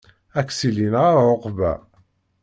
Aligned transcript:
Aksil 0.39 0.75
yenɣa 0.83 1.11
ɛuqba. 1.27 1.73